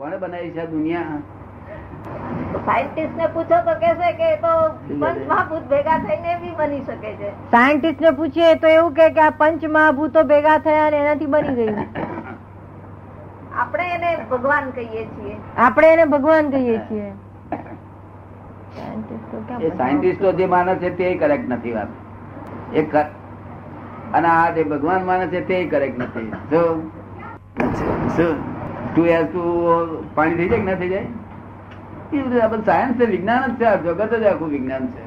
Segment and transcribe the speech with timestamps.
[0.00, 1.16] કોણે બનાવી છે દુનિયા?
[2.66, 4.52] સાયન્ટિસ્ટ ને પૂછો તો કહેશે કે તો
[5.00, 7.32] પંચ મહાભૂત ભેગા થઈને બી બની શકે છે.
[7.50, 11.54] સાયન્ટિસ્ટ ને પૂછીએ તો એવું કે કે આ પંચ મહાભૂતો ભેગા થયા અને એનાથી બની
[11.54, 11.82] ગયું.
[13.56, 15.36] આપણે એને ભગવાન કહીએ છીએ.
[15.56, 17.12] આપણે એને ભગવાન કહીએ છીએ?
[19.76, 21.88] સાયન્ટિસ્ટો જે માને છે તે કરેક્ટ નથી વાત.
[22.74, 22.86] એ
[24.14, 26.32] અને આ જે ભગવાન માને છે તે કરેક્ટ નથી.
[26.50, 26.90] શું?
[28.16, 28.59] શું?
[28.96, 29.42] ટુ એસ ટુ
[30.14, 31.06] પાણી થઈ જાય કે ના થઈ જાય?
[32.12, 35.02] એ બધું આ સાયન્સ છે વિજ્ઞાન જ છે આ જગત જ આખું વિજ્ઞાન છે.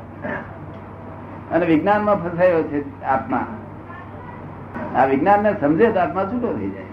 [1.52, 3.48] અને વિજ્ઞાનમાં ફસાયો છે આત્મા.
[4.96, 6.84] આ વિજ્ઞાન ને સમજે તો આત્મા છૂટો થઈ જાય.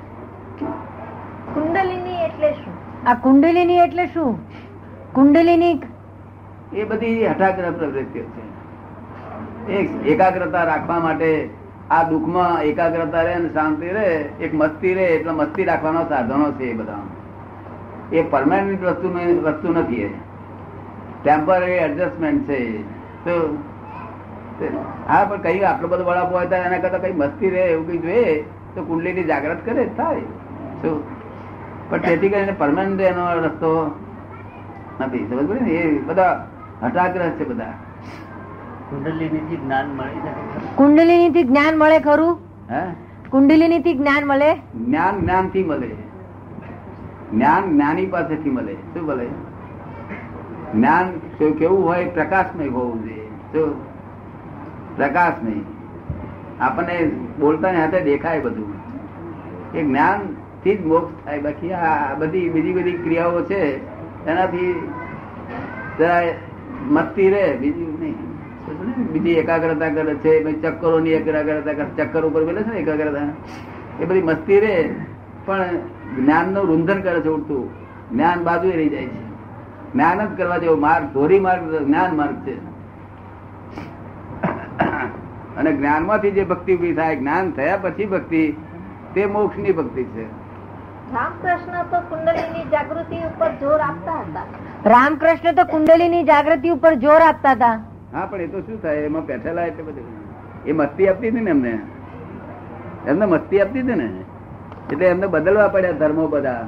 [1.54, 3.08] કુંડલિની એટલે શું?
[3.08, 4.38] આ કુંડલીની એટલે શું?
[5.12, 5.82] કુંડલીની
[6.72, 8.50] એ બધી હઠાગ્રહ પ્રવૃત્તિઓ છે.
[10.06, 11.50] એકાગ્રતા રાખવા માટે
[11.90, 14.08] આ દુઃખમાં એકાગ્રતા રહે અને શાંતિ રહે,
[14.40, 17.02] એક મસ્તી રહે, એટલે મસ્તી રાખવાના સાધનો છે એ બધા
[18.12, 19.08] એ પરમાનન્ટ વસ્તુ
[19.42, 20.10] વસ્તુ નથી એ.
[21.22, 22.82] ટેમ્પરરી એડજસ્ટમેન્ટ છે
[23.24, 23.64] તો
[25.08, 27.98] હા, પણ કઈ આટલો બધો વડાપો હોય તો એના કરતા કઈ મસ્તી રહે એવું કઈ
[27.98, 28.44] જોઈએ?
[28.74, 30.20] તો કુંડલીની જાગ્રત કરે થાય.
[30.82, 31.02] શું?
[31.90, 34.00] પણ તેથી કરીને પરમાનન્ટ એનો રસ્તો
[35.00, 35.70] નથી સમજ ને?
[35.70, 36.46] એ બધા
[36.82, 37.72] હટાગ્રહ છે બધા.
[38.90, 42.38] કુંડલીનીથી જ્ઞાન મળે શકે થી જ્ઞાન મળે ખરું?
[43.30, 44.54] કુંડલીની થી જ્ઞાન મળે?
[44.54, 45.90] જ્ઞાન જ્ઞાનથી મળે.
[47.32, 48.74] જ્ઞાન જ્ઞાની પાસેથી મળે.
[48.74, 49.26] શું મળે?
[50.74, 51.12] જ્ઞાન
[51.52, 52.04] કેવું હોય?
[52.04, 53.26] પ્રકાશમય હોવું જોઈએ.
[53.52, 53.76] શું?
[54.96, 55.52] પ્રકાશમય.
[56.60, 58.74] આપણને બોલતા હાથે દેખાય બધું.
[59.74, 61.40] એ જ્ઞાનથી જ મોક્ષ થાય.
[61.40, 63.62] બાકી આ બધી બીજી બધી ક્રિયાઓ છે.
[64.26, 64.88] એનાથી
[66.88, 68.29] મસ્તી રહે બીજું નહીં?
[69.12, 73.20] બીજી એકાગ્રતા કરે છે ચક્કરો ની એકાગ્રતા કરે ચક્કર ઉપર બોલે છે ને એકાગ્રતા?
[74.00, 74.94] એ બધી મસ્તી રે
[75.44, 75.64] પણ
[76.16, 77.70] જ્ઞાનનું રૂંધન કરે છે ઉડતું.
[78.12, 79.30] જ્ઞાન બાજુ રહી જાય છે.
[79.92, 82.70] જ્ઞાન જ કરવા જેવો માર્ગ ધોરી માર્ગ જ્ઞાન માર્ગ છે.
[85.56, 88.56] અને જ્ઞાનમાંથી જે ભક્તિ ઊભી થાય જ્ઞાન થયા પછી ભક્તિ
[89.14, 90.24] તે મોક્ષની ભક્તિ છે.
[91.14, 94.42] રામકૃષ્ણ તો કુંડલીની જાગૃતિ ઉપર જોર આપતા હતા.
[94.86, 97.89] રામકૃષ્ણ તો કુંડલીની જાગૃતિ ઉપર જોર આપતા હતા.
[98.12, 98.96] હા પણ એ તો શું થાય?
[98.96, 100.04] એમાં બેઠેલા એટલે બધું.
[100.66, 101.78] એ મસ્તી આપતી હતી ને એમને?
[103.06, 104.10] એમને મસ્તી આપતી હતી ને?
[104.92, 106.66] એટલે એમને બદલવા પડ્યા ધર્મો બધા.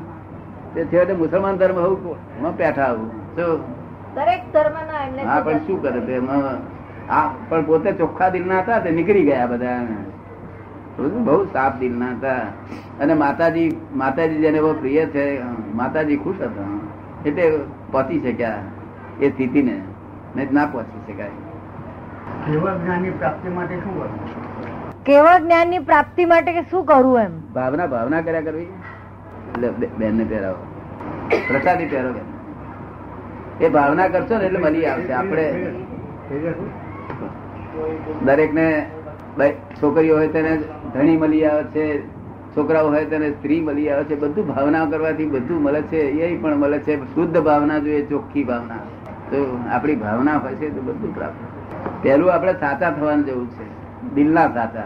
[0.74, 3.10] તે છેવટે મુસલમાન ધર્મ હોવું એમાં બેઠા આવું.
[3.36, 3.60] શું?
[4.14, 6.12] દરેક ધર્મના હા પણ શું કરે તે?
[6.12, 6.72] એમાં
[7.12, 9.80] આ પણ પોતે ચોખ્ખા દિલના હતા તે નીકળી ગયા બધા
[10.98, 12.42] બહુ સાફ દિલના હતા.
[13.00, 15.42] અને માતાજી માતાજી જેને બહુ પ્રિય છે
[15.74, 16.80] માતાજી ખુશ હતા.
[17.26, 17.58] એટલે
[17.92, 18.58] પતી શક્યા
[19.20, 19.80] એ સ્થિતિને.
[20.36, 21.34] નહીં ના પહોંચી શકાય
[22.46, 24.12] કેવળ જ્ઞાનની પ્રાપ્તિ માટે શું કરવું?
[25.08, 27.34] કેવળ જ્ઞાનની પ્રાપ્તિ માટે શું કરવું એમ?
[27.56, 28.68] ભાવના ભાવના કર્યા કરવી?
[29.98, 30.62] બેન ને પહેરાવો.
[31.48, 32.26] પ્રસાદી પહેરો બેન.
[33.60, 35.12] એ ભાવના કરશો ને એટલે મળી આવશે.
[35.20, 35.46] આપણે
[38.30, 38.66] દરેક ને
[39.80, 40.52] છોકરીઓ હોય તેને
[40.94, 41.84] ધણી મળી આવે છે
[42.56, 46.56] છોકરાઓ હોય તેને સ્ત્રી મળી આવે છે બધું ભાવના કરવાથી બધું મળે છે એ પણ
[46.64, 46.94] મળે છે.
[47.14, 48.82] શુદ્ધ ભાવના જોઈએ ચોખ્ખી ભાવના.
[49.32, 51.34] તો આપણી ભાવના છે તો બધું પ્રાપ્ત
[52.02, 53.82] પહેલું આપણે સાચા થવાનું જવું છે.
[54.14, 54.82] દિલના સાચા.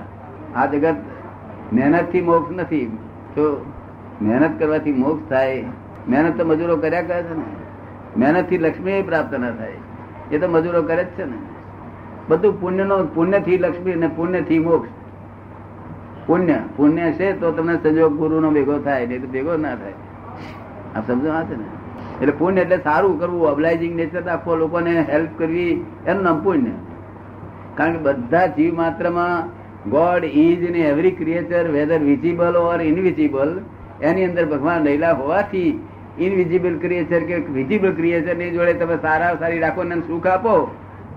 [0.57, 0.95] આ જગત
[1.73, 2.87] મહેનતથી મોક્ષ નથી.
[3.37, 3.73] જો
[4.23, 5.65] મહેનત કરવાથી મોક્ષ થાય,
[6.09, 7.45] મહેનત તો મજૂરો કર્યા કરે છે ને.
[8.17, 9.73] મહેનતથી લક્ષ્મી પ્રાપ્ત ના થાય.
[10.31, 11.37] એ તો મજૂરો કરે જ છે ને.
[12.29, 14.89] બધું પુણ્યનો, પુણ્યથી લક્ષ્મી અને પુણ્યથી મોક્ષ.
[16.27, 19.93] પુણ્ય પુણ્ય છે તો તમને સંજોગ ગુરુ નો ભેગો થાય, નહીં તો ભેગો ના થાય.
[20.97, 21.65] આ સમજો આ છે ને.
[22.23, 26.71] એટલે પુણ્ય એટલે સારું કરવું અબલાઇઝિંગ નેચર રાખવો લોકોને હેલ્પ કરવી એનું નામ પુણ્ય.
[27.75, 29.49] કારણ કે બધા જીવ માત્રમાં
[29.91, 33.61] God is in every creature whether visible or invisible
[34.03, 35.87] એની અંદર ભગવાન રહેલા હોવાથી
[36.19, 40.75] ઇનવિઝિબલ ક્રિએચર કે વિઝિબલ ક્રિએચરની જોડે તમે સારા સારી રાખો ને સુખ આપો,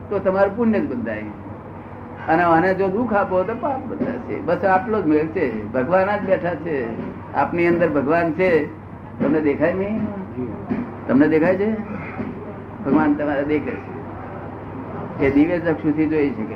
[0.10, 1.24] તો તમારું પુણ્ય જ બંધાય.
[2.28, 5.72] અને આને જો દુઃખ આપો તો પાપ બંધાશે બસ આટલો જ મેળ છે.
[5.74, 6.78] ભગવાન જ બેઠા છે.
[7.34, 8.66] આપની અંદર ભગવાન છે.
[9.20, 10.08] તમને દેખાય નહીં?
[11.10, 11.72] તમને દેખાય છે?
[12.86, 15.26] ભગવાન તમારે દેખાય છે.
[15.26, 16.56] એ દિવ્ય ચક્ષુથી જોઈ શકે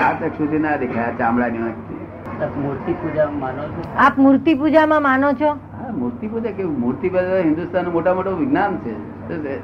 [0.00, 2.06] આ ચક્ષુથી ના દેખાય આ ચામડાની આંખથી.
[2.42, 3.82] આપ મૂર્તિ પૂજા માનો છો?
[3.96, 5.58] આપ મૂર્તિ પૂજામાં માનો છો?
[5.98, 6.80] મૂર્તિ પૂજા કેવું?
[6.80, 8.92] મૂર્તિ પૂજા હિન્દુસ્તાન મોટા મોટું વિજ્ઞાન છે.
[8.98, 9.58] શું છે?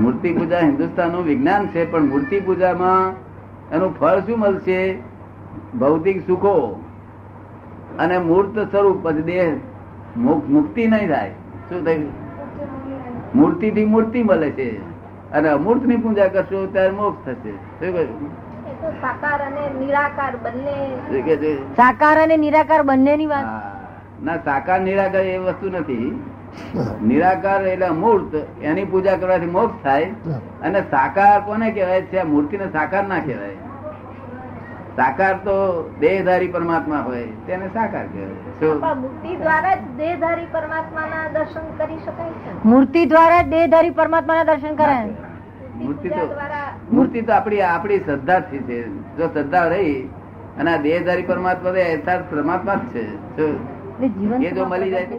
[0.00, 3.12] મૂર્તિ પૂજા હિન્દુસ્તાનનું વિજ્ઞાન છે પણ મૂર્તિ પૂજામાં
[3.74, 4.98] એનું ફળ શું મળશે?
[5.78, 6.84] ભૌતિક સુખો.
[7.98, 9.56] અને મૂર્ત સ્વરૂપ દેહ
[10.16, 11.34] મુક- મુક્તિ નહીં થાય.
[11.72, 12.12] શું થયું?
[13.34, 14.92] મૂર્તિ થી મૂર્તિ મળે છે.
[15.30, 17.50] અને અમૂર્તની પૂજા કરશો ત્યારે મોક્ષ થશે.
[17.50, 18.30] શું કહ્યું?
[19.00, 21.72] સાકાર અને નિરાકાર બંને.
[21.76, 23.44] સાકાર અને નિરાકાર બંનેની વાત.
[24.24, 26.24] ના સાકાર નિરાકાર એ વસ્તુ નથી.
[27.02, 30.04] નિરાકાર એટલે અમૂર્ત એની પૂજા કરવાથી મોક્ષ થાય.
[30.62, 32.02] અને સાકાર કોને કહેવાય?
[32.02, 33.56] છે મૂર્તિ મૂર્તિને સાકાર ના કહેવાય.
[34.96, 35.56] સાકાર તો
[36.00, 39.36] દેહધારી પરમાત્મા હોય તેને સાકાર કહેવાય.
[39.42, 42.50] દ્વારા જ દેહધારી પરમાત્માના દર્શન કરી શકાય છે.
[42.72, 45.06] મૂર્તિ દ્વારા જ દેહધારી પરમાત્માના દર્શન કરાય
[45.82, 48.78] મૂર્તિ તો દ્વારા મૂર્તિ તો આપણી આપણી શ્રદ્ધાથી છે.
[49.18, 49.96] જો શ્રદ્ધા રહી
[50.58, 53.04] અને આ દેહધારી પરમાત્મા તો યથાર્થ પરમાત્મા જ છે.
[54.46, 55.16] એ જો મળી જાય તો